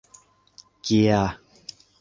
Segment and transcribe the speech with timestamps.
[0.81, 1.31] เกียร์